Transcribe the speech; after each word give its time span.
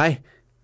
Hej, 0.00 0.16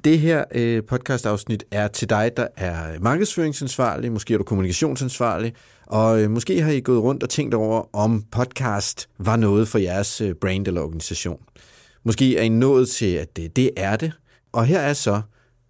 det 0.05 0.19
her 0.19 0.45
øh, 0.55 0.83
podcastafsnit 0.85 1.65
er 1.71 1.89
til 1.89 2.11
dig, 2.11 2.33
der 2.37 2.47
er 2.57 3.01
markedsføringsansvarlig, 3.01 4.13
måske 4.13 4.35
er 4.35 4.39
du 4.39 4.45
kommunikationsansvarlig, 4.45 5.55
og 5.87 6.23
øh, 6.23 6.31
måske 6.31 6.63
har 6.63 6.71
I 6.71 6.81
gået 6.81 7.03
rundt 7.03 7.23
og 7.23 7.29
tænkt 7.29 7.55
over, 7.55 7.97
om 7.97 8.23
podcast 8.31 9.09
var 9.19 9.37
noget 9.37 9.69
for 9.69 9.79
jeres 9.79 10.21
øh, 10.21 10.35
brand 10.35 10.67
eller 10.67 10.81
organisation. 10.81 11.41
Måske 12.05 12.39
er 12.39 12.43
I 12.43 12.49
nået 12.49 12.89
til, 12.89 13.15
at 13.15 13.37
det, 13.37 13.57
det 13.57 13.71
er 13.77 13.97
det, 13.97 14.13
og 14.53 14.67
her 14.67 14.81
er 14.81 14.93
så 14.93 15.23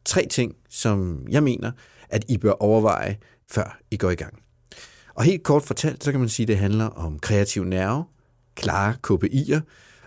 tre 0.04 0.26
ting, 0.30 0.54
som 0.70 1.26
jeg 1.28 1.42
mener, 1.42 1.72
at 2.08 2.24
I 2.28 2.38
bør 2.38 2.52
overveje, 2.52 3.16
før 3.50 3.78
I 3.90 3.96
går 3.96 4.10
i 4.10 4.14
gang. 4.14 4.38
Og 5.14 5.24
helt 5.24 5.42
kort 5.42 5.62
fortalt, 5.62 6.04
så 6.04 6.10
kan 6.10 6.20
man 6.20 6.28
sige, 6.28 6.44
at 6.44 6.48
det 6.48 6.58
handler 6.58 6.86
om 6.86 7.18
kreativ 7.18 7.64
nerve, 7.64 8.04
klare 8.54 8.94
KPI'er 9.06 9.60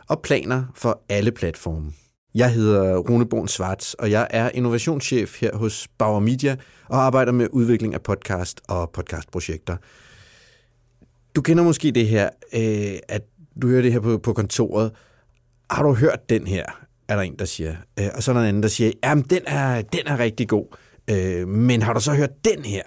og 0.09 0.21
planer 0.21 0.63
for 0.75 1.01
alle 1.09 1.31
platforme. 1.31 1.91
Jeg 2.35 2.53
hedder 2.53 2.97
Rune 2.97 3.25
Born 3.25 3.47
Svarts, 3.47 3.93
og 3.93 4.11
jeg 4.11 4.27
er 4.29 4.49
innovationschef 4.53 5.41
her 5.41 5.57
hos 5.57 5.87
Bauer 5.97 6.19
Media 6.19 6.55
og 6.87 6.97
arbejder 6.97 7.31
med 7.31 7.47
udvikling 7.51 7.93
af 7.93 8.01
podcast 8.01 8.61
og 8.67 8.89
podcastprojekter. 8.89 9.77
Du 11.35 11.41
kender 11.41 11.63
måske 11.63 11.91
det 11.91 12.07
her, 12.07 12.29
øh, 12.53 12.99
at 13.07 13.21
du 13.61 13.67
hører 13.67 13.81
det 13.81 13.91
her 13.91 13.99
på, 13.99 14.17
på 14.17 14.33
kontoret. 14.33 14.91
Har 15.71 15.83
du 15.83 15.93
hørt 15.93 16.29
den 16.29 16.47
her? 16.47 16.65
Er 17.07 17.15
der 17.15 17.23
en, 17.23 17.35
der 17.39 17.45
siger. 17.45 17.75
Øh, 17.99 18.07
og 18.15 18.23
så 18.23 18.31
er 18.31 18.33
der 18.33 18.41
en 18.41 18.47
anden, 18.47 18.63
der 18.63 18.69
siger, 18.69 18.91
jamen 19.03 19.25
den 19.29 19.41
er, 19.47 19.81
den 19.81 20.01
er 20.05 20.19
rigtig 20.19 20.47
god. 20.47 20.65
Øh, 21.09 21.47
men 21.47 21.81
har 21.81 21.93
du 21.93 21.99
så 21.99 22.13
hørt 22.13 22.45
den 22.45 22.65
her? 22.65 22.83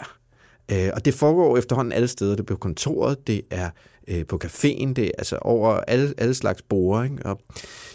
Øh, 0.73 0.91
og 0.95 1.05
det 1.05 1.15
foregår 1.15 1.59
efterhånden 1.59 1.93
alle 1.93 2.09
steder. 2.09 2.31
Det 2.31 2.41
er 2.41 2.45
på 2.45 2.57
kontoret, 2.57 3.27
det 3.27 3.43
er 3.51 3.71
øh, 4.09 4.27
på 4.27 4.41
caféen, 4.45 4.93
det 4.93 5.05
er 5.05 5.11
altså 5.19 5.37
over 5.37 5.71
alle, 5.71 6.15
alle 6.19 6.35
slags 6.35 6.63
borde. 6.63 7.05
Ikke? 7.05 7.27
Og 7.27 7.41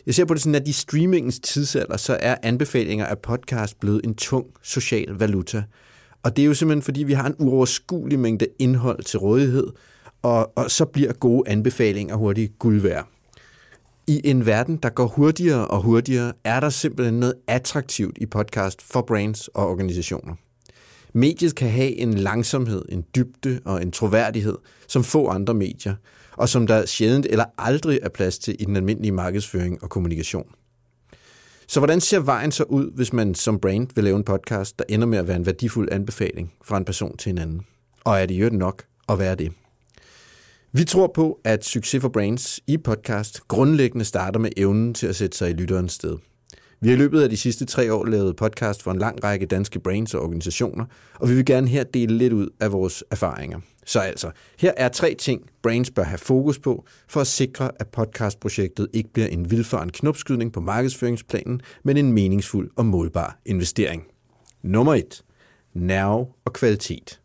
jeg 0.05 0.15
ser 0.15 0.25
på 0.25 0.33
det 0.33 0.41
sådan, 0.41 0.55
at 0.55 0.67
i 0.67 0.71
streamingens 0.71 1.39
tidsalder, 1.39 1.97
så 1.97 2.17
er 2.21 2.35
anbefalinger 2.43 3.05
af 3.05 3.19
podcast 3.19 3.79
blevet 3.79 4.01
en 4.03 4.15
tung 4.15 4.45
social 4.63 5.09
valuta. 5.09 5.63
Og 6.23 6.35
det 6.35 6.41
er 6.41 6.45
jo 6.45 6.53
simpelthen, 6.53 6.81
fordi 6.81 7.03
vi 7.03 7.13
har 7.13 7.27
en 7.27 7.35
uoverskuelig 7.39 8.19
mængde 8.19 8.47
indhold 8.59 9.03
til 9.03 9.19
rådighed, 9.19 9.67
og, 10.21 10.57
og 10.57 10.71
så 10.71 10.85
bliver 10.85 11.13
gode 11.13 11.49
anbefalinger 11.49 12.15
hurtigt 12.15 12.59
guld 12.59 12.81
værd. 12.81 13.07
I 14.07 14.21
en 14.23 14.45
verden, 14.45 14.77
der 14.77 14.89
går 14.89 15.07
hurtigere 15.07 15.67
og 15.67 15.81
hurtigere, 15.81 16.33
er 16.43 16.59
der 16.59 16.69
simpelthen 16.69 17.19
noget 17.19 17.33
attraktivt 17.47 18.17
i 18.17 18.25
podcast 18.25 18.81
for 18.81 19.01
brands 19.01 19.47
og 19.47 19.67
organisationer. 19.67 20.35
Mediet 21.17 21.55
kan 21.55 21.69
have 21.69 21.95
en 21.95 22.13
langsomhed, 22.13 22.85
en 22.89 23.05
dybde 23.15 23.59
og 23.65 23.81
en 23.81 23.91
troværdighed, 23.91 24.57
som 24.87 25.03
få 25.03 25.27
andre 25.27 25.53
medier, 25.53 25.95
og 26.31 26.49
som 26.49 26.67
der 26.67 26.85
sjældent 26.85 27.25
eller 27.29 27.45
aldrig 27.57 27.99
er 28.03 28.09
plads 28.09 28.39
til 28.39 28.55
i 28.59 28.65
den 28.65 28.75
almindelige 28.75 29.11
markedsføring 29.11 29.83
og 29.83 29.89
kommunikation. 29.89 30.45
Så 31.67 31.79
hvordan 31.79 32.01
ser 32.01 32.19
vejen 32.19 32.51
så 32.51 32.63
ud, 32.63 32.91
hvis 32.95 33.13
man 33.13 33.35
som 33.35 33.59
brand 33.59 33.87
vil 33.95 34.03
lave 34.03 34.17
en 34.17 34.23
podcast, 34.23 34.79
der 34.79 34.85
ender 34.89 35.07
med 35.07 35.17
at 35.17 35.27
være 35.27 35.37
en 35.37 35.45
værdifuld 35.45 35.89
anbefaling 35.91 36.53
fra 36.63 36.77
en 36.77 36.85
person 36.85 37.17
til 37.17 37.29
en 37.29 37.37
anden? 37.37 37.61
Og 38.03 38.19
er 38.19 38.25
det 38.25 38.35
jo 38.35 38.49
nok 38.49 38.83
at 39.09 39.19
være 39.19 39.35
det? 39.35 39.51
Vi 40.71 40.83
tror 40.83 41.11
på, 41.15 41.39
at 41.43 41.65
succes 41.65 42.01
for 42.01 42.09
brands 42.09 42.59
i 42.67 42.77
podcast 42.77 43.47
grundlæggende 43.47 44.05
starter 44.05 44.39
med 44.39 44.49
evnen 44.57 44.93
til 44.93 45.07
at 45.07 45.15
sætte 45.15 45.37
sig 45.37 45.49
i 45.49 45.53
lytterens 45.53 45.93
sted. 45.93 46.17
Vi 46.81 46.89
har 46.89 46.95
i 46.95 46.99
løbet 46.99 47.21
af 47.21 47.29
de 47.29 47.37
sidste 47.37 47.65
tre 47.65 47.93
år 47.93 48.05
lavet 48.05 48.35
podcast 48.35 48.83
for 48.83 48.91
en 48.91 48.99
lang 48.99 49.23
række 49.23 49.45
danske 49.45 49.79
brands 49.79 50.13
og 50.13 50.21
organisationer, 50.21 50.85
og 51.13 51.29
vi 51.29 51.35
vil 51.35 51.45
gerne 51.45 51.67
her 51.67 51.83
dele 51.83 52.17
lidt 52.17 52.33
ud 52.33 52.49
af 52.59 52.71
vores 52.71 53.03
erfaringer. 53.11 53.59
Så 53.85 53.99
altså, 53.99 54.31
her 54.59 54.71
er 54.77 54.89
tre 54.89 55.15
ting, 55.19 55.41
brands 55.61 55.91
bør 55.91 56.03
have 56.03 56.17
fokus 56.17 56.59
på, 56.59 56.85
for 57.07 57.21
at 57.21 57.27
sikre, 57.27 57.71
at 57.79 57.87
podcastprojektet 57.87 58.87
ikke 58.93 59.09
bliver 59.13 59.27
en 59.27 59.51
vildfaren 59.51 59.89
knopskydning 59.89 60.53
på 60.53 60.59
markedsføringsplanen, 60.59 61.61
men 61.83 61.97
en 61.97 62.11
meningsfuld 62.11 62.69
og 62.75 62.85
målbar 62.85 63.39
investering. 63.45 64.03
Nummer 64.63 64.95
et. 64.95 65.23
Nerve 65.73 66.27
og 66.45 66.53
kvalitet. 66.53 67.21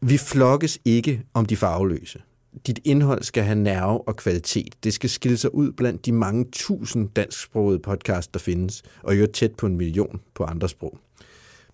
Vi 0.00 0.18
flokkes 0.18 0.78
ikke 0.84 1.22
om 1.34 1.46
de 1.46 1.56
farveløse. 1.56 2.22
Dit 2.66 2.80
indhold 2.84 3.22
skal 3.22 3.42
have 3.42 3.58
nerve 3.58 4.08
og 4.08 4.16
kvalitet. 4.16 4.74
Det 4.84 4.92
skal 4.92 5.10
skille 5.10 5.36
sig 5.36 5.54
ud 5.54 5.72
blandt 5.72 6.06
de 6.06 6.12
mange 6.12 6.46
tusind 6.52 7.08
dansksprogede 7.08 7.78
podcasts, 7.78 8.28
der 8.28 8.38
findes, 8.38 8.82
og 9.02 9.20
jo 9.20 9.26
tæt 9.26 9.52
på 9.54 9.66
en 9.66 9.76
million 9.76 10.20
på 10.34 10.44
andre 10.44 10.68
sprog. 10.68 10.98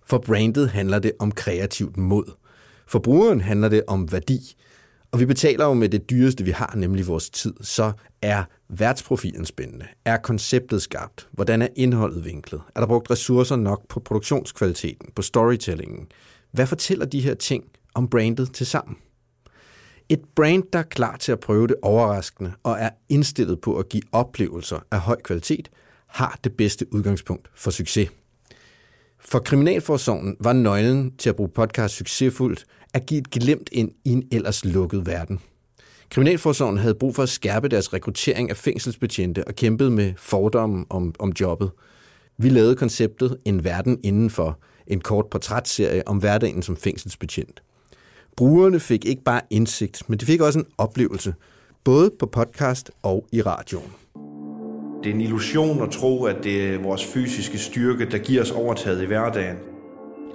For 0.07 0.17
brandet 0.17 0.69
handler 0.69 0.99
det 0.99 1.11
om 1.19 1.31
kreativt 1.31 1.97
mod. 1.97 2.23
For 2.87 2.99
brugeren 2.99 3.41
handler 3.41 3.69
det 3.69 3.83
om 3.87 4.11
værdi. 4.11 4.55
Og 5.11 5.19
vi 5.19 5.25
betaler 5.25 5.65
jo 5.65 5.73
med 5.73 5.89
det 5.89 6.09
dyreste, 6.09 6.43
vi 6.43 6.51
har, 6.51 6.73
nemlig 6.75 7.07
vores 7.07 7.29
tid. 7.29 7.53
Så 7.61 7.91
er 8.21 8.43
værtsprofilen 8.69 9.45
spændende? 9.45 9.85
Er 10.05 10.17
konceptet 10.17 10.81
skarpt? 10.81 11.27
Hvordan 11.31 11.61
er 11.61 11.67
indholdet 11.75 12.25
vinklet? 12.25 12.61
Er 12.75 12.79
der 12.79 12.87
brugt 12.87 13.11
ressourcer 13.11 13.55
nok 13.55 13.87
på 13.87 13.99
produktionskvaliteten, 13.99 15.09
på 15.15 15.21
storytellingen? 15.21 16.07
Hvad 16.51 16.67
fortæller 16.67 17.05
de 17.05 17.21
her 17.21 17.33
ting 17.33 17.63
om 17.93 18.07
brandet 18.07 18.53
til 18.53 18.65
sammen? 18.65 18.97
Et 20.09 20.21
brand, 20.35 20.63
der 20.73 20.79
er 20.79 20.83
klar 20.83 21.17
til 21.17 21.31
at 21.31 21.39
prøve 21.39 21.67
det 21.67 21.75
overraskende 21.81 22.51
og 22.63 22.77
er 22.79 22.89
indstillet 23.09 23.61
på 23.61 23.77
at 23.77 23.89
give 23.89 24.03
oplevelser 24.11 24.79
af 24.91 24.99
høj 24.99 25.21
kvalitet, 25.21 25.69
har 26.07 26.39
det 26.43 26.53
bedste 26.57 26.93
udgangspunkt 26.93 27.49
for 27.55 27.71
succes. 27.71 28.09
For 29.19 29.39
Kriminalforsorgen 29.39 30.37
var 30.39 30.53
nøglen 30.53 31.15
til 31.17 31.29
at 31.29 31.35
bruge 31.35 31.49
podcast 31.49 31.95
succesfuldt 31.95 32.65
at 32.93 33.05
give 33.05 33.19
et 33.19 33.29
glemt 33.29 33.69
ind 33.71 33.91
i 34.05 34.09
en 34.09 34.27
ellers 34.31 34.65
lukket 34.65 35.05
verden. 35.05 35.39
Kriminalforsorgen 36.09 36.77
havde 36.77 36.95
brug 36.95 37.15
for 37.15 37.23
at 37.23 37.29
skærpe 37.29 37.67
deres 37.67 37.93
rekruttering 37.93 38.49
af 38.49 38.57
fængselsbetjente 38.57 39.47
og 39.47 39.55
kæmpede 39.55 39.91
med 39.91 40.13
fordomme 40.17 40.85
om, 40.89 41.15
om 41.19 41.33
jobbet. 41.39 41.71
Vi 42.37 42.49
lavede 42.49 42.75
konceptet 42.75 43.37
En 43.45 43.63
verden 43.63 43.99
indenfor, 44.03 44.59
en 44.87 45.01
kort 45.01 45.25
portrætserie 45.31 46.07
om 46.07 46.17
hverdagen 46.17 46.61
som 46.61 46.77
fængselsbetjent. 46.77 47.63
Brugerne 48.39 48.79
fik 48.79 49.05
ikke 49.05 49.23
bare 49.23 49.41
indsigt, 49.49 50.09
men 50.09 50.19
de 50.19 50.25
fik 50.25 50.41
også 50.41 50.59
en 50.59 50.65
oplevelse, 50.77 51.33
både 51.83 52.11
på 52.19 52.25
podcast 52.25 52.91
og 53.03 53.25
i 53.31 53.41
radioen. 53.41 53.91
Det 55.03 55.09
er 55.09 55.13
en 55.13 55.21
illusion 55.21 55.83
at 55.83 55.91
tro, 55.91 56.23
at 56.23 56.35
det 56.43 56.73
er 56.73 56.79
vores 56.79 57.05
fysiske 57.05 57.57
styrke, 57.57 58.05
der 58.11 58.17
giver 58.17 58.41
os 58.41 58.51
overtaget 58.51 59.03
i 59.03 59.05
hverdagen. 59.05 59.57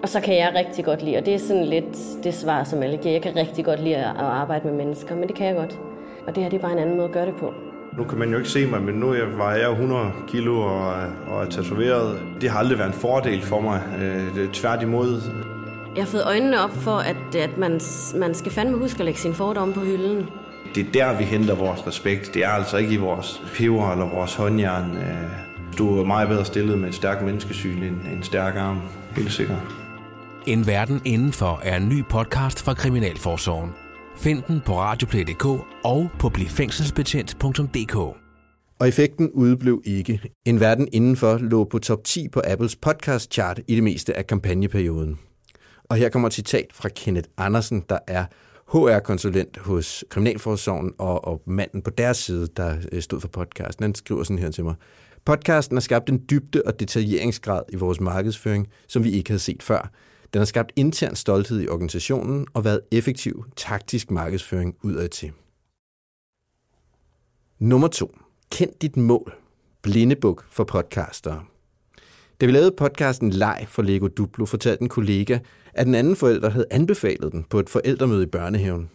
Og 0.03 0.09
så 0.09 0.20
kan 0.20 0.37
jeg 0.37 0.53
rigtig 0.54 0.84
godt 0.84 1.03
lide, 1.03 1.16
og 1.16 1.26
det 1.26 1.34
er 1.34 1.38
sådan 1.38 1.65
lidt 1.65 2.25
det 2.25 2.34
svar, 2.34 2.65
som 2.65 2.82
alle 2.82 2.97
giver. 2.97 3.12
Jeg 3.12 3.22
kan 3.22 3.37
rigtig 3.37 3.65
godt 3.65 3.81
lide 3.81 3.97
at 3.97 4.16
arbejde 4.16 4.66
med 4.66 4.76
mennesker, 4.76 5.15
men 5.16 5.28
det 5.28 5.36
kan 5.36 5.47
jeg 5.47 5.54
godt. 5.54 5.78
Og 6.26 6.34
det 6.34 6.42
her 6.42 6.50
det 6.50 6.56
er 6.56 6.62
bare 6.62 6.72
en 6.72 6.78
anden 6.78 6.97
måde 6.97 7.09
at 7.09 7.15
gøre 7.15 7.26
det 7.26 7.34
på. 7.41 7.53
Nu 7.98 8.04
kan 8.04 8.19
man 8.19 8.31
jo 8.31 8.36
ikke 8.36 8.50
se 8.50 8.66
mig, 8.66 8.82
men 8.82 8.94
nu 8.94 9.06
vejer 9.36 9.59
jeg 9.59 9.71
100 9.71 10.10
kilo 10.28 10.60
og, 10.60 10.92
og 11.26 11.44
er 11.44 11.50
tatoveret. 11.50 12.21
Det 12.41 12.50
har 12.50 12.59
aldrig 12.59 12.78
været 12.78 12.88
en 12.88 13.00
fordel 13.00 13.42
for 13.42 13.60
mig. 13.60 13.82
Øh, 13.98 14.34
det 14.34 14.44
er 14.44 14.53
tværtimod. 14.53 15.21
Jeg 15.97 16.05
har 16.05 16.10
fået 16.10 16.27
øjnene 16.27 16.60
op 16.60 16.72
for, 16.72 16.97
at, 16.97 17.34
at 17.34 17.59
man, 17.59 17.81
man 18.15 18.34
skal 18.34 18.53
fandme 18.53 18.78
huske 18.78 18.99
at 18.99 19.05
lægge 19.05 19.21
sin 19.21 19.34
fordomme 19.34 19.75
på 19.75 19.81
hylden. 19.81 20.27
Det 20.75 20.87
er 20.87 20.93
der, 20.93 21.19
vi 21.19 21.25
henter 21.25 21.55
vores 21.55 21.87
respekt. 21.87 22.34
Det 22.34 22.44
er 22.44 22.49
altså 22.49 22.77
ikke 22.77 22.93
i 22.93 22.97
vores 22.97 23.43
peber 23.55 23.93
eller 23.93 24.09
vores 24.15 24.34
håndjern. 24.34 24.97
Øh, 24.97 25.31
du 25.78 25.99
er 25.99 26.04
meget 26.04 26.28
bedre 26.28 26.44
stillet 26.44 26.78
med 26.78 26.88
et 26.88 26.94
stærkt 26.94 27.25
menneskesyn 27.25 27.83
end 27.83 27.97
en 28.12 28.22
stærk 28.22 28.56
arm. 28.56 28.81
Helt 29.16 29.33
sikkert. 29.33 29.59
En 30.47 30.66
verden 30.66 31.03
indenfor 31.04 31.60
er 31.62 31.77
en 31.77 31.88
ny 31.88 32.04
podcast 32.04 32.62
fra 32.62 32.75
Kriminalforsorgen. 32.75 33.71
Find 34.16 34.43
den 34.49 34.60
på 34.66 34.78
radioplay.dk 34.81 35.47
og 35.84 36.10
på 36.19 36.28
blivfængselsbetjent.dk. 36.28 37.97
Og 38.81 38.88
effekten 38.88 39.31
udeblev 39.31 39.83
ikke. 39.84 40.21
En 40.44 40.60
verden 40.60 40.88
indenfor 40.93 41.38
lå 41.38 41.65
på 41.65 41.78
top 41.78 42.04
10 42.04 42.28
på 42.28 42.43
Apples 42.44 42.77
podcast 42.77 43.33
chart 43.33 43.60
i 43.69 43.75
det 43.75 43.83
meste 43.83 44.16
af 44.16 44.27
kampagneperioden. 44.27 45.19
Og 45.84 45.97
her 45.97 46.09
kommer 46.09 46.28
et 46.28 46.34
citat 46.34 46.67
fra 46.72 46.89
Kenneth 46.89 47.28
Andersen, 47.37 47.84
der 47.89 47.99
er 48.06 48.25
HR-konsulent 48.69 49.56
hos 49.56 50.05
Kriminalforsorgen 50.09 50.93
og, 50.99 51.25
og 51.25 51.43
manden 51.47 51.83
på 51.83 51.91
deres 51.91 52.17
side, 52.17 52.49
der 52.56 52.77
øh, 52.93 53.03
stod 53.03 53.21
for 53.21 53.28
podcasten. 53.28 53.83
Han 53.83 53.95
skriver 53.95 54.25
sådan 54.25 54.39
her 54.39 54.50
til 54.50 54.65
mig. 54.65 54.75
Podcasten 55.25 55.77
har 55.77 55.81
skabt 55.81 56.09
en 56.09 56.25
dybde 56.31 56.62
og 56.67 56.81
detaljeringsgrad 56.81 57.62
i 57.69 57.77
vores 57.77 58.00
markedsføring, 58.00 58.69
som 58.89 59.04
vi 59.04 59.10
ikke 59.10 59.31
havde 59.31 59.41
set 59.41 59.63
før. 59.63 59.91
Den 60.33 60.41
har 60.41 60.47
skabt 60.47 60.72
intern 60.77 61.16
stolthed 61.16 61.60
i 61.60 61.69
organisationen 61.69 62.47
og 62.54 62.65
været 62.65 62.80
effektiv 62.92 63.45
taktisk 63.57 64.10
markedsføring 64.10 64.77
udad 64.83 65.09
til. 65.09 65.33
Nummer 67.59 67.89
2. 67.89 68.16
Kend 68.51 68.71
dit 68.83 68.97
mål. 68.97 69.34
Blindebuk 69.83 70.47
for 70.51 70.65
podcastere. 70.65 71.45
Da 72.41 72.47
vi 72.47 72.53
lavede 72.53 72.75
podcasten 72.78 73.30
Leg 73.30 73.66
for 73.69 73.83
Lego 73.83 74.09
Duplo, 74.09 74.45
fortalte 74.45 74.83
en 74.83 74.89
kollega, 74.89 75.39
at 75.74 75.86
den 75.86 75.94
anden 75.94 76.16
forælder 76.16 76.50
havde 76.50 76.66
anbefalet 76.71 77.32
den 77.32 77.44
på 77.50 77.59
et 77.59 77.71
forældremøde 77.71 78.22
i 78.22 78.26
børnehaven. 78.26 78.91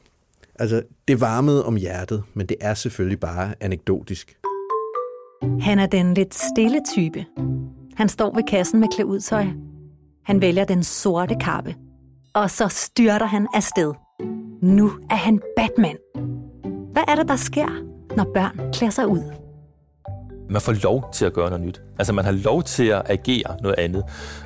Altså, 0.60 0.84
det 1.08 1.22
varmede 1.22 1.66
om 1.66 1.76
hjertet, 1.76 2.24
men 2.34 2.46
det 2.46 2.58
er 2.62 2.74
selvfølgelig 2.74 3.20
bare 3.20 3.54
anekdotisk. 3.60 4.38
Han 5.62 5.80
er 5.80 5.86
den 5.86 6.14
lidt 6.14 6.36
stille 6.36 6.82
type. 6.96 7.26
Han 7.96 8.10
står 8.10 8.36
ved 8.36 8.44
kassen 8.44 8.80
med 8.80 8.88
klæudtøj. 8.96 9.46
Han 10.24 10.42
vælger 10.42 10.66
den 10.66 10.84
sorte 10.84 11.36
kappe. 11.42 11.76
Og 12.34 12.50
så 12.50 12.68
styrter 12.68 13.26
han 13.26 13.48
afsted. 13.54 13.94
Nu 14.62 14.92
er 15.10 15.16
han 15.16 15.42
Batman. 15.56 15.98
Hvad 16.92 17.04
er 17.08 17.16
det, 17.16 17.28
der 17.28 17.36
sker, 17.36 17.86
når 18.18 18.32
børn 18.34 18.74
klæder 18.74 18.92
sig 18.92 19.08
ud? 19.08 19.49
Man 20.50 20.62
får 20.62 20.76
lov 20.84 21.10
til 21.14 21.26
at 21.26 21.34
gøre 21.34 21.50
noget 21.50 21.66
nyt. 21.66 21.82
Altså 22.00 22.14
man 22.14 22.26
har 22.26 22.32
lov 22.32 22.64
til 22.64 22.88
at 22.88 23.02
agere 23.06 23.58
noget 23.62 23.80
andet. 23.80 24.04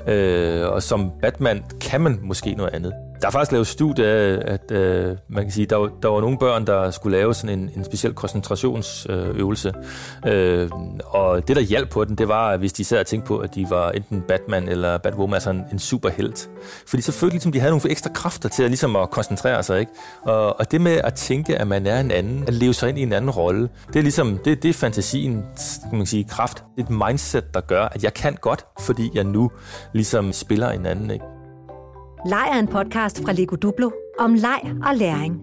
Øh, 0.07 0.69
og 0.69 0.83
som 0.83 1.11
Batman 1.21 1.63
kan 1.81 2.01
man 2.01 2.19
måske 2.21 2.53
noget 2.53 2.73
andet. 2.73 2.94
Der 3.24 3.28
er 3.28 3.31
faktisk 3.31 3.52
lavet 3.52 3.68
studie 3.68 4.06
af, 4.06 4.42
at 4.46 4.72
øh, 4.72 5.18
man 5.30 5.44
kan 5.44 5.52
sige, 5.52 5.66
der 5.66 5.75
var, 5.75 5.90
der 6.02 6.08
var 6.10 6.22
nogle 6.22 6.38
børn, 6.38 6.68
der 6.68 6.92
skulle 6.92 7.18
lave 7.18 7.34
sådan 7.34 7.60
en, 7.60 7.70
en 7.75 7.84
speciel 7.84 8.14
koncentrationsøvelse. 8.14 9.74
Øh, 10.28 10.70
og 11.06 11.48
det, 11.48 11.56
der 11.56 11.62
hjalp 11.62 11.90
på 11.90 12.06
den, 12.06 12.16
det 12.16 12.28
var, 12.28 12.58
hvis 12.58 12.74
de 12.74 12.84
sad 12.84 13.00
og 13.00 13.06
tænkte 13.06 13.28
på, 13.28 13.38
at 13.38 13.56
de 13.56 13.66
var 13.70 13.92
enten 13.92 14.22
Batman 14.22 14.70
eller 14.70 14.98
Batwoman, 14.98 15.34
altså 15.34 15.50
en, 15.50 15.64
en 15.72 15.80
superhelt. 15.80 16.50
Fordi 16.88 17.02
så 17.02 17.12
følte 17.12 17.34
ligesom, 17.34 17.52
de 17.52 17.60
havde 17.60 17.72
nogle 17.72 17.92
ekstra 17.92 18.10
kræfter 18.14 18.50
til 18.50 18.64
at, 18.64 18.70
ligesom 18.70 18.96
at 18.96 19.10
koncentrere 19.10 19.64
sig. 19.64 19.80
Ikke? 19.80 19.92
Og, 20.22 20.60
og 20.60 20.72
det 20.72 20.81
med 20.81 21.02
at 21.04 21.14
tænke, 21.14 21.58
at 21.58 21.68
man 21.68 21.88
er 21.88 22.00
en 22.00 22.12
anden, 22.12 22.44
at 22.48 22.54
leve 22.54 22.74
sig 22.74 22.90
ind 22.90 22.98
i 22.98 23.02
en 23.02 23.14
anden 23.14 23.31
rolle, 23.31 23.70
det 23.88 23.96
er 23.96 24.04
ligesom, 24.04 24.40
det, 24.46 24.64
det 24.64 24.70
er 24.70 24.74
fantasien, 24.74 25.44
kan 25.90 25.98
man 25.98 26.06
sige, 26.06 26.24
kraft. 26.24 26.64
Det 26.75 26.81
er 26.81 26.86
et 26.86 27.08
mindset, 27.08 27.54
der 27.54 27.62
gør, 27.62 27.86
at 27.86 28.04
jeg 28.04 28.14
kan 28.14 28.38
godt, 28.42 28.66
fordi 28.80 29.12
jeg 29.14 29.24
nu 29.24 29.52
ligesom 29.94 30.34
spiller 30.34 30.70
en 30.70 30.86
anden. 30.86 31.12
Ikke? 31.12 31.32
Leg 32.25 32.48
er 32.54 32.60
en 32.60 32.68
podcast 32.68 33.24
fra 33.24 33.31
Lego 33.31 33.56
Duplo 33.56 33.92
om 34.20 34.34
leg 34.34 34.75
og 34.86 34.96
læring. 34.96 35.42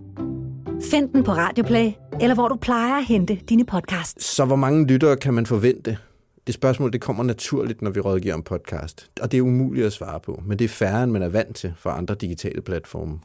Find 0.90 1.12
den 1.12 1.24
på 1.24 1.32
Radioplay, 1.32 1.92
eller 2.20 2.34
hvor 2.34 2.48
du 2.48 2.56
plejer 2.56 2.94
at 2.94 3.04
hente 3.04 3.34
dine 3.48 3.64
podcasts. 3.64 4.24
Så 4.24 4.44
hvor 4.44 4.56
mange 4.56 4.86
lyttere 4.86 5.16
kan 5.16 5.34
man 5.34 5.46
forvente? 5.46 5.98
Det 6.46 6.54
spørgsmål 6.54 6.92
det 6.92 7.00
kommer 7.00 7.22
naturligt, 7.22 7.82
når 7.82 7.90
vi 7.90 8.00
rådgiver 8.00 8.34
om 8.34 8.42
podcast. 8.42 9.10
Og 9.20 9.32
det 9.32 9.38
er 9.38 9.42
umuligt 9.42 9.86
at 9.86 9.92
svare 9.92 10.20
på, 10.20 10.42
men 10.46 10.58
det 10.58 10.64
er 10.64 10.68
færre, 10.68 11.04
end 11.04 11.12
man 11.12 11.22
er 11.22 11.28
vant 11.28 11.56
til 11.56 11.72
fra 11.78 11.98
andre 11.98 12.14
digitale 12.14 12.62
platforme. 12.62 13.18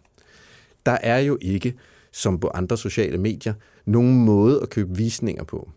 Der 0.85 0.97
er 1.01 1.19
jo 1.19 1.37
ikke, 1.41 1.73
som 2.13 2.39
på 2.39 2.51
andre 2.53 2.77
sociale 2.77 3.17
medier, 3.17 3.53
nogen 3.85 4.25
måde 4.25 4.59
at 4.61 4.69
købe 4.69 4.97
visninger 4.97 5.43
på. 5.43 5.69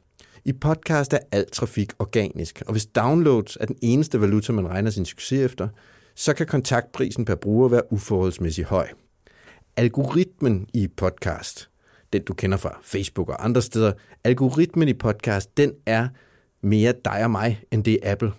I 0.45 0.53
podcast 0.53 1.13
er 1.13 1.19
al 1.33 1.51
trafik 1.51 1.93
organisk, 1.99 2.63
og 2.67 2.73
hvis 2.73 2.87
downloads 2.87 3.57
er 3.61 3.67
den 3.67 3.77
eneste 3.83 4.21
valuta, 4.21 4.53
man 4.53 4.69
regner 4.69 4.91
sin 4.91 5.05
succes 5.05 5.45
efter, 5.45 5.69
så 6.19 6.35
kan 6.35 6.47
kontaktprisen 6.47 7.25
per 7.25 7.35
bruger 7.35 7.69
være 7.69 7.93
uforholdsmæssig 7.93 8.65
høj. 8.65 8.89
Algoritmen 9.77 10.67
i 10.75 10.89
podcast, 10.97 11.71
den 12.13 12.23
du 12.25 12.35
kender 12.35 12.57
fra 12.57 12.79
Facebook 12.83 13.29
og 13.29 13.45
andre 13.45 13.63
steder, 13.63 13.93
algoritmen 14.25 14.89
i 14.89 14.95
podcast, 14.95 15.57
den 15.57 15.73
er 15.87 16.09
mere 16.63 16.95
dig 17.05 17.25
og 17.25 17.31
mig, 17.31 17.65
end 17.71 17.85
det 17.85 17.99
er 18.03 18.13
Apple. 18.13 18.33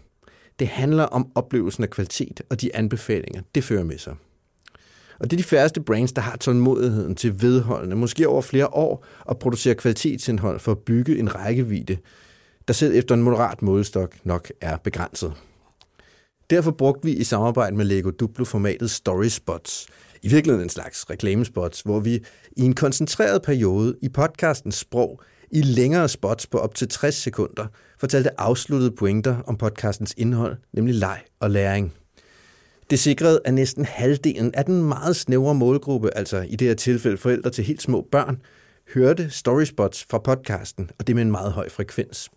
Det 0.60 0.68
handler 0.68 1.04
om 1.04 1.32
oplevelsen 1.36 1.84
af 1.84 1.90
kvalitet 1.90 2.42
og 2.50 2.62
de 2.62 2.76
anbefalinger, 2.76 3.42
det 3.56 3.64
fører 3.64 3.84
med 3.84 3.98
sig. 3.98 4.16
Og 5.20 5.32
det 5.32 5.34
er 5.34 5.38
de 5.38 5.44
færreste 5.44 5.82
brands, 5.82 6.12
der 6.12 6.22
har 6.22 6.38
tålmodigheden 6.38 7.16
til 7.16 7.42
vedholdende, 7.42 7.96
måske 7.96 8.28
over 8.28 8.42
flere 8.42 8.68
år, 8.68 9.06
at 9.30 9.40
producere 9.40 9.76
kvalitetsindhold 9.76 10.60
for 10.60 10.72
at 10.72 10.80
bygge 10.80 11.20
en 11.20 11.36
rækkevidde, 11.36 11.98
der 12.68 12.74
selv 12.74 12.96
efter 12.96 13.16
en 13.16 13.24
moderat 13.24 13.62
målestok 13.62 14.16
nok 14.24 14.52
er 14.62 14.78
begrænset. 14.78 15.34
Derfor 16.50 16.72
brugte 16.72 17.06
vi 17.06 17.14
i 17.14 17.24
samarbejde 17.24 17.76
med 17.76 17.86
Lego 17.86 18.10
Duplo 18.10 18.46
formatet 18.46 18.92
Story 18.92 19.28
Spots, 19.28 19.88
i 20.22 20.30
virkeligheden 20.30 20.66
en 20.66 20.70
slags 20.70 21.10
reklamespots, 21.10 21.82
hvor 21.82 22.00
vi 22.00 22.20
i 22.58 22.62
en 22.62 22.76
koncentreret 22.76 23.42
periode 23.42 23.96
i 24.02 24.10
podcastens 24.10 24.76
sprog 24.76 25.22
i 25.52 25.62
længere 25.62 26.10
spots 26.10 26.48
på 26.48 26.58
op 26.58 26.76
til 26.76 26.88
60 26.88 27.16
sekunder 27.16 27.68
fortalte 28.00 28.40
afsluttede 28.40 28.92
pointer 28.92 29.38
om 29.48 29.58
podcastens 29.58 30.14
indhold, 30.18 30.58
nemlig 30.74 30.96
leg 30.96 31.22
og 31.40 31.52
læring. 31.52 31.94
Det 32.90 33.00
sikrede, 33.00 33.40
at 33.46 33.54
næsten 33.54 33.86
halvdelen 33.86 34.56
af 34.56 34.66
den 34.66 34.84
meget 34.84 35.16
snævre 35.16 35.56
målgruppe, 35.56 36.18
altså 36.18 36.46
i 36.50 36.56
det 36.56 36.68
her 36.68 36.76
tilfælde 36.76 37.18
forældre 37.18 37.50
til 37.50 37.64
helt 37.64 37.82
små 37.82 38.08
børn, 38.12 38.42
hørte 38.94 39.30
storyspots 39.30 40.06
fra 40.10 40.18
podcasten, 40.18 40.90
og 41.00 41.08
det 41.08 41.16
med 41.16 41.24
en 41.24 41.32
meget 41.32 41.52
høj 41.52 41.70
frekvens. 41.70 42.30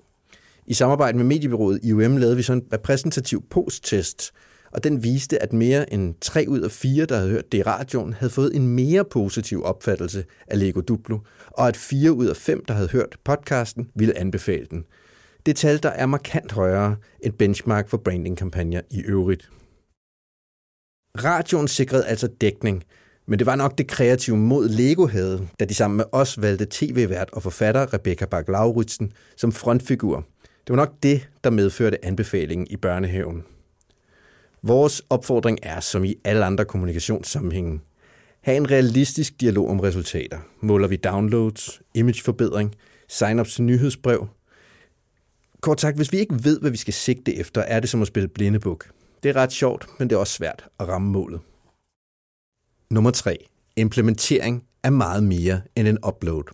I 0.66 0.74
samarbejde 0.74 1.18
med 1.18 1.24
mediebyrået 1.24 1.80
IUM 1.82 2.16
lavede 2.16 2.36
vi 2.36 2.42
så 2.42 2.52
en 2.52 2.62
repræsentativ 2.72 3.44
posttest, 3.50 4.32
og 4.72 4.84
den 4.84 5.02
viste, 5.02 5.42
at 5.42 5.52
mere 5.52 5.92
end 5.92 6.14
3 6.20 6.44
ud 6.48 6.60
af 6.60 6.70
4, 6.70 7.06
der 7.06 7.16
havde 7.16 7.30
hørt 7.30 7.52
det 7.52 7.58
i 7.58 7.62
radioen, 7.62 8.12
havde 8.12 8.32
fået 8.32 8.56
en 8.56 8.68
mere 8.68 9.04
positiv 9.04 9.64
opfattelse 9.64 10.24
af 10.46 10.58
Lego 10.58 10.80
Duplo, 10.80 11.18
og 11.50 11.68
at 11.68 11.76
4 11.76 12.12
ud 12.12 12.26
af 12.26 12.36
5, 12.36 12.64
der 12.64 12.74
havde 12.74 12.88
hørt 12.88 13.16
podcasten, 13.24 13.88
ville 13.94 14.18
anbefale 14.18 14.66
den. 14.70 14.84
Det 15.46 15.56
tal, 15.56 15.82
der 15.82 15.88
er 15.88 16.06
markant 16.06 16.52
højere 16.52 16.96
end 17.20 17.32
benchmark 17.32 17.88
for 17.88 17.96
brandingkampagner 17.96 18.80
i 18.90 19.00
øvrigt. 19.00 19.50
Radioen 21.24 21.68
sikrede 21.68 22.06
altså 22.06 22.26
dækning, 22.40 22.84
men 23.26 23.38
det 23.38 23.46
var 23.46 23.56
nok 23.56 23.78
det 23.78 23.88
kreative 23.88 24.36
mod 24.36 24.68
Lego 24.68 25.06
havde, 25.06 25.48
da 25.60 25.64
de 25.64 25.74
sammen 25.74 25.96
med 25.96 26.04
os 26.12 26.42
valgte 26.42 26.66
tv-vært 26.70 27.30
og 27.32 27.42
forfatter 27.42 27.94
Rebecca 27.94 28.26
bak 28.26 28.48
som 29.36 29.52
frontfigur. 29.52 30.26
Det 30.66 30.70
var 30.72 30.76
nok 30.76 30.94
det, 31.02 31.28
der 31.44 31.50
medførte 31.50 32.04
anbefalingen 32.04 32.66
i 32.70 32.76
børnehaven. 32.76 33.44
Vores 34.62 35.02
opfordring 35.10 35.58
er, 35.62 35.80
som 35.80 36.04
i 36.04 36.14
alle 36.24 36.44
andre 36.44 36.64
kommunikationssammenhænge, 36.64 37.80
have 38.40 38.56
en 38.56 38.70
realistisk 38.70 39.40
dialog 39.40 39.70
om 39.70 39.80
resultater. 39.80 40.38
Måler 40.60 40.88
vi 40.88 40.96
downloads, 40.96 41.82
imageforbedring, 41.94 42.74
sign-ups 43.08 43.54
til 43.54 43.62
nyhedsbrev. 43.62 44.28
Kort 45.60 45.80
sagt, 45.80 45.96
hvis 45.96 46.12
vi 46.12 46.18
ikke 46.18 46.44
ved, 46.44 46.60
hvad 46.60 46.70
vi 46.70 46.76
skal 46.76 46.94
sigte 46.94 47.36
efter, 47.36 47.60
er 47.60 47.80
det 47.80 47.90
som 47.90 48.02
at 48.02 48.08
spille 48.08 48.28
blindebuk. 48.28 48.90
Det 49.22 49.28
er 49.28 49.36
ret 49.36 49.52
sjovt, 49.52 49.86
men 49.98 50.10
det 50.10 50.16
er 50.16 50.20
også 50.20 50.32
svært 50.32 50.64
at 50.80 50.88
ramme 50.88 51.10
målet. 51.10 51.40
Nummer 52.90 53.10
3. 53.10 53.38
Implementering 53.76 54.64
er 54.82 54.90
meget 54.90 55.22
mere 55.22 55.60
end 55.76 55.88
en 55.88 55.98
upload. 56.06 56.44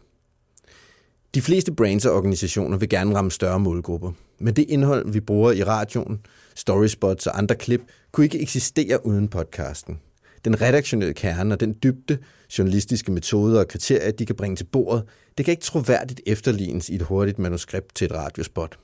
De 1.35 1.43
fleste 1.43 1.73
brands 1.73 2.07
og 2.07 2.15
organisationer 2.15 2.79
vil 2.79 2.89
gerne 2.89 3.15
ramme 3.15 3.31
større 3.31 3.61
målgrupper, 3.61 4.13
men 4.39 4.55
det 4.55 4.65
indhold, 4.69 5.13
vi 5.13 5.21
bruger 5.21 5.53
i 5.53 5.65
radioen, 5.65 6.21
storyspots 6.55 7.27
og 7.27 7.39
andre 7.39 7.55
klip, 7.55 7.81
kunne 8.13 8.25
ikke 8.25 8.41
eksistere 8.41 9.07
uden 9.07 9.29
podcasten. 9.29 9.99
Den 10.45 10.61
redaktionelle 10.61 11.15
kerne 11.15 11.55
og 11.55 11.61
den 11.61 11.77
dybde, 11.83 12.19
journalistiske 12.59 13.13
metoder 13.13 13.61
og 13.61 13.69
kriterier, 13.69 14.11
de 14.11 14.27
kan 14.27 14.37
bringe 14.37 14.57
til 14.57 14.65
bordet, 14.65 15.05
det 15.39 15.45
kan 15.45 15.53
ikke 15.53 15.63
troværdigt 15.63 16.21
efterlignes 16.27 16.89
i 16.89 16.95
et 16.95 17.03
hurtigt 17.03 17.39
manuskript 17.39 17.95
til 17.95 18.05
et 18.05 18.13
radiospot. 18.13 18.79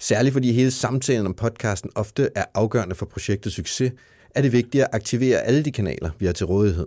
Særligt 0.00 0.32
fordi 0.32 0.52
hele 0.52 0.70
samtalen 0.70 1.26
om 1.26 1.34
podcasten 1.34 1.90
ofte 1.94 2.28
er 2.34 2.44
afgørende 2.54 2.94
for 2.94 3.06
projektets 3.06 3.56
succes, 3.56 3.92
er 4.34 4.42
det 4.42 4.52
vigtigt 4.52 4.84
at 4.84 4.90
aktivere 4.92 5.38
alle 5.38 5.62
de 5.62 5.72
kanaler, 5.72 6.10
vi 6.18 6.26
har 6.26 6.32
til 6.32 6.46
rådighed. 6.46 6.86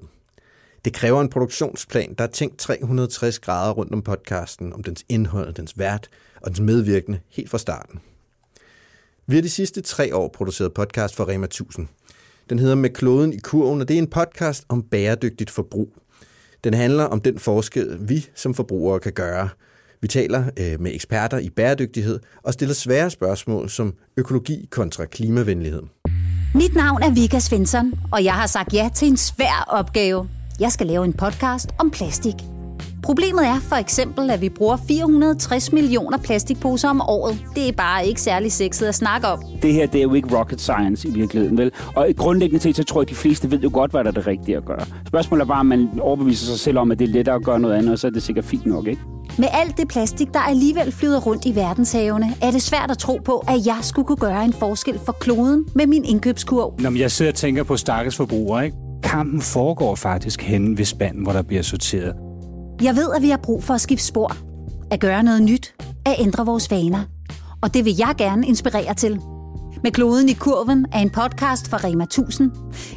Det 0.86 0.94
kræver 0.94 1.22
en 1.22 1.30
produktionsplan, 1.30 2.16
der 2.18 2.24
er 2.24 2.28
tænkt 2.28 2.58
360 2.58 3.40
grader 3.40 3.74
rundt 3.74 3.94
om 3.94 4.02
podcasten, 4.02 4.74
om 4.74 4.84
dens 4.84 5.06
indhold, 5.10 5.54
dens 5.54 5.80
vært 5.80 6.10
og 6.42 6.48
dens 6.50 6.60
medvirkende 6.60 7.20
helt 7.30 7.50
fra 7.50 7.58
starten. 7.58 8.00
Vi 9.28 9.36
har 9.36 9.42
de 9.42 9.50
sidste 9.50 9.82
tre 9.82 10.16
år 10.16 10.28
produceret 10.28 10.74
podcast 10.74 11.16
for 11.16 11.30
Rema 11.30 11.46
1000. 11.46 11.88
Den 12.50 12.60
hedder 12.60 12.76
Med 12.76 12.90
kloden 12.90 13.34
i 13.34 13.38
kurven, 13.38 13.82
og 13.82 13.88
det 13.88 13.94
er 13.94 13.98
en 13.98 14.10
podcast 14.10 14.66
om 14.70 14.84
bæredygtigt 14.84 15.50
forbrug. 15.50 15.90
Den 16.64 16.74
handler 16.74 17.04
om 17.04 17.22
den 17.22 17.40
forskel, 17.40 17.98
vi 18.00 18.30
som 18.36 18.54
forbrugere 18.54 19.00
kan 19.00 19.14
gøre. 19.14 19.50
Vi 20.02 20.08
taler 20.08 20.44
øh, 20.60 20.82
med 20.82 20.92
eksperter 20.94 21.38
i 21.38 21.50
bæredygtighed 21.50 22.20
og 22.44 22.54
stiller 22.54 22.76
svære 22.76 23.10
spørgsmål 23.10 23.70
som 23.70 23.94
økologi 24.18 24.68
kontra 24.72 25.06
klimavenlighed. 25.06 25.82
Mit 26.56 26.76
navn 26.76 27.04
er 27.04 27.12
Vika 27.12 27.40
Svensson, 27.40 27.94
og 28.12 28.24
jeg 28.24 28.34
har 28.34 28.48
sagt 28.48 28.74
ja 28.74 28.90
til 28.96 29.08
en 29.08 29.18
svær 29.18 29.66
opgave. 29.68 30.28
Jeg 30.60 30.72
skal 30.72 30.88
lave 30.88 31.06
en 31.06 31.14
podcast 31.14 31.70
om 31.80 31.90
plastik. 31.92 32.36
Problemet 33.04 33.48
er 33.48 33.60
for 33.60 33.76
eksempel, 33.76 34.30
at 34.30 34.42
vi 34.42 34.50
bruger 34.50 34.78
460 34.88 35.72
millioner 35.72 36.18
plastikposer 36.18 36.90
om 36.90 37.02
året. 37.02 37.40
Det 37.56 37.68
er 37.68 37.72
bare 37.72 38.08
ikke 38.08 38.22
særlig 38.22 38.52
sexet 38.52 38.86
at 38.88 38.96
snakke 38.96 39.28
om. 39.28 39.44
Det 39.62 39.74
her 39.74 39.88
det 39.88 40.00
er 40.00 40.04
jo 40.04 40.14
ikke 40.14 40.38
rocket 40.38 40.62
science 40.62 41.08
i 41.08 41.12
virkeligheden, 41.12 41.58
vel? 41.58 41.72
Og 41.96 42.08
grundlæggende 42.18 42.64
set, 42.64 42.76
så 42.76 42.84
tror 42.84 43.02
jeg, 43.02 43.06
at 43.06 43.10
de 43.10 43.16
fleste 43.16 43.52
ved 43.52 43.60
jo 43.60 43.70
godt, 43.74 43.92
hvad 43.92 44.04
der 44.04 44.10
er 44.10 44.14
det 44.14 44.28
rigtige 44.28 44.58
at 44.58 44.66
gøre. 44.66 44.86
Spørgsmålet 45.08 45.42
er 45.42 45.48
bare, 45.48 45.60
om 45.60 45.66
man 45.66 45.90
overbeviser 46.00 46.46
sig 46.46 46.60
selv 46.60 46.78
om, 46.78 46.92
at 46.92 47.00
det 47.00 47.10
er 47.10 47.14
lettere 47.14 47.36
at 47.36 47.44
gøre 47.44 47.60
noget 47.60 47.76
andet, 47.76 47.92
og 47.92 48.00
så 48.00 48.08
er 48.08 48.12
det 48.12 48.24
sikkert 48.24 48.46
fint 48.46 48.66
nok, 48.66 48.88
ikke? 48.88 49.02
Med 49.38 49.48
alt 49.52 49.78
det 49.78 49.88
plastik, 49.88 50.34
der 50.34 50.40
alligevel 50.40 50.92
flyder 50.92 51.20
rundt 51.20 51.46
i 51.46 51.56
verdenshavene, 51.56 52.34
er 52.42 52.52
det 52.52 52.62
svært 52.62 52.92
at 52.92 52.98
tro 52.98 53.20
på, 53.26 53.38
at 53.48 53.66
jeg 53.66 53.78
skulle 53.82 54.06
kunne 54.06 54.18
gøre 54.18 54.46
en 54.46 54.54
forskel 54.54 55.00
for 55.06 55.12
kloden 55.12 55.66
med 55.74 55.88
min 55.88 56.06
indkøbskurv. 56.06 56.74
Når 56.80 56.98
jeg 56.98 57.12
sidder 57.12 57.32
og 57.32 57.36
tænker 57.36 57.64
på 57.64 57.78
stakkels 57.78 58.16
forbrugere, 58.16 58.66
ikke? 58.66 58.78
Kampen 59.16 59.42
foregår 59.42 59.96
faktisk 59.96 60.42
hen 60.42 60.78
ved 60.78 60.86
spanden, 60.86 61.24
hvor 61.24 61.32
der 61.32 61.42
bliver 61.42 61.62
sorteret. 61.62 62.16
Jeg 62.82 62.96
ved, 62.96 63.10
at 63.16 63.22
vi 63.22 63.30
har 63.30 63.38
brug 63.38 63.64
for 63.64 63.74
at 63.74 63.82
skifte 63.82 64.06
spor. 64.06 64.38
At 64.92 65.00
gøre 65.00 65.24
noget 65.24 65.44
nyt. 65.44 65.76
At 66.06 66.16
ændre 66.20 66.46
vores 66.46 66.72
vaner. 66.72 67.04
Og 67.62 67.74
det 67.74 67.86
vil 67.86 67.96
jeg 67.98 68.14
gerne 68.18 68.48
inspirere 68.48 68.94
til. 68.94 69.22
Med 69.84 69.92
kloden 69.92 70.30
i 70.30 70.34
kurven 70.34 70.86
er 70.94 71.00
en 71.00 71.10
podcast 71.10 71.70
fra 71.70 71.78
Rema 71.78 72.04
1000. 72.04 72.52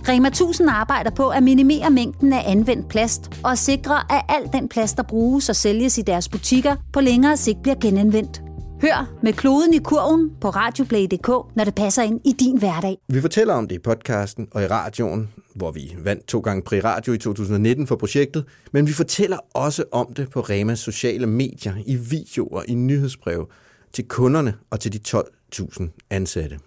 Rema 0.08 0.28
1000 0.28 0.70
arbejder 0.70 1.10
på 1.10 1.28
at 1.28 1.42
minimere 1.42 1.90
mængden 1.90 2.32
af 2.32 2.42
anvendt 2.46 2.88
plast 2.88 3.40
og 3.44 3.58
sikre, 3.58 4.12
at 4.12 4.22
al 4.28 4.52
den 4.52 4.68
plast, 4.68 4.96
der 4.96 5.02
bruges 5.02 5.48
og 5.48 5.56
sælges 5.56 5.98
i 5.98 6.02
deres 6.02 6.28
butikker, 6.28 6.76
på 6.92 7.00
længere 7.00 7.36
sigt 7.36 7.62
bliver 7.62 7.76
genanvendt. 7.80 8.42
Hør 8.82 9.18
med 9.22 9.32
kloden 9.32 9.74
i 9.74 9.78
kurven 9.78 10.30
på 10.40 10.50
radioplay.dk, 10.50 11.56
når 11.56 11.64
det 11.64 11.74
passer 11.74 12.02
ind 12.02 12.20
i 12.24 12.32
din 12.32 12.58
hverdag. 12.58 12.96
Vi 13.08 13.20
fortæller 13.20 13.54
om 13.54 13.68
det 13.68 13.74
i 13.74 13.78
podcasten 13.78 14.48
og 14.50 14.62
i 14.62 14.66
radioen, 14.66 15.28
hvor 15.54 15.70
vi 15.70 15.96
vandt 15.98 16.26
to 16.26 16.40
gange 16.40 16.62
Pri 16.62 16.80
Radio 16.80 17.12
i 17.12 17.18
2019 17.18 17.86
for 17.86 17.96
projektet, 17.96 18.44
men 18.72 18.86
vi 18.86 18.92
fortæller 18.92 19.38
også 19.54 19.84
om 19.92 20.14
det 20.14 20.30
på 20.30 20.40
Remas 20.40 20.78
sociale 20.78 21.26
medier, 21.26 21.74
i 21.86 21.96
videoer, 21.96 22.62
i 22.68 22.74
nyhedsbreve, 22.74 23.46
til 23.92 24.04
kunderne 24.08 24.54
og 24.70 24.80
til 24.80 24.92
de 24.92 24.98
12.000 25.08 26.06
ansatte. 26.10 26.58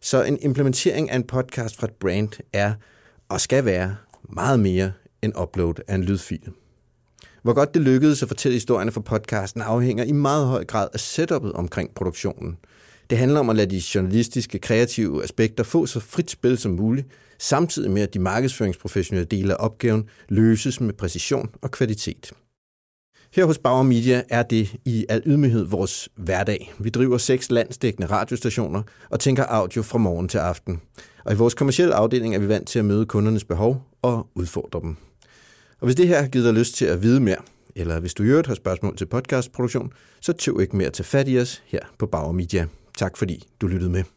Så 0.00 0.22
en 0.22 0.38
implementering 0.42 1.10
af 1.10 1.16
en 1.16 1.24
podcast 1.24 1.76
fra 1.76 1.86
et 1.86 1.94
brand 2.00 2.28
er 2.52 2.74
og 3.28 3.40
skal 3.40 3.64
være 3.64 3.96
meget 4.28 4.60
mere 4.60 4.92
end 5.22 5.32
upload 5.42 5.74
af 5.88 5.94
en 5.94 6.04
lydfil. 6.04 6.52
Hvor 7.46 7.54
godt 7.54 7.74
det 7.74 7.82
lykkedes 7.82 8.22
at 8.22 8.28
fortælle 8.28 8.54
historierne 8.54 8.92
for 8.92 9.00
podcasten 9.00 9.62
afhænger 9.62 10.04
i 10.04 10.12
meget 10.12 10.46
høj 10.46 10.64
grad 10.64 10.88
af 10.94 11.00
setupet 11.00 11.52
omkring 11.52 11.94
produktionen. 11.94 12.56
Det 13.10 13.18
handler 13.18 13.40
om 13.40 13.50
at 13.50 13.56
lade 13.56 13.70
de 13.70 13.82
journalistiske, 13.94 14.58
kreative 14.58 15.24
aspekter 15.24 15.64
få 15.64 15.86
så 15.86 16.00
frit 16.00 16.30
spil 16.30 16.58
som 16.58 16.72
muligt, 16.72 17.06
samtidig 17.38 17.90
med 17.90 18.02
at 18.02 18.14
de 18.14 18.18
markedsføringsprofessionelle 18.18 19.26
dele 19.26 19.54
af 19.54 19.64
opgaven 19.64 20.08
løses 20.28 20.80
med 20.80 20.94
præcision 20.94 21.50
og 21.62 21.70
kvalitet. 21.70 22.32
Her 23.32 23.44
hos 23.44 23.58
Bauer 23.58 23.82
Media 23.82 24.22
er 24.28 24.42
det 24.42 24.74
i 24.84 25.06
al 25.08 25.22
ydmyghed 25.26 25.64
vores 25.64 26.08
hverdag. 26.16 26.74
Vi 26.78 26.90
driver 26.90 27.18
seks 27.18 27.50
landsdækkende 27.50 28.06
radiostationer 28.06 28.82
og 29.10 29.20
tænker 29.20 29.44
audio 29.48 29.82
fra 29.82 29.98
morgen 29.98 30.28
til 30.28 30.38
aften. 30.38 30.80
Og 31.24 31.32
i 31.32 31.36
vores 31.36 31.54
kommercielle 31.54 31.94
afdeling 31.94 32.34
er 32.34 32.38
vi 32.38 32.48
vant 32.48 32.68
til 32.68 32.78
at 32.78 32.84
møde 32.84 33.06
kundernes 33.06 33.44
behov 33.44 33.82
og 34.02 34.26
udfordre 34.34 34.80
dem. 34.80 34.96
Og 35.80 35.86
hvis 35.86 35.96
det 35.96 36.08
her 36.08 36.20
har 36.20 36.28
givet 36.28 36.44
dig 36.44 36.54
lyst 36.54 36.74
til 36.74 36.84
at 36.84 37.02
vide 37.02 37.20
mere, 37.20 37.36
eller 37.74 38.00
hvis 38.00 38.14
du 38.14 38.22
i 38.22 38.26
øvrigt 38.26 38.46
har 38.48 38.54
spørgsmål 38.54 38.96
til 38.96 39.06
podcastproduktion, 39.06 39.92
så 40.20 40.32
tøv 40.32 40.60
ikke 40.60 40.76
mere 40.76 40.86
at 40.86 40.92
tage 40.92 41.04
fat 41.04 41.28
i 41.28 41.38
os 41.38 41.62
her 41.66 41.80
på 41.98 42.06
Bauer 42.06 42.32
Media. 42.32 42.66
Tak 42.96 43.16
fordi 43.16 43.48
du 43.60 43.66
lyttede 43.66 43.90
med. 43.90 44.15